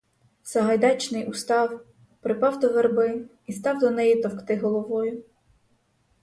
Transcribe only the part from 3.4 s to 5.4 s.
і став до неї товкти головою.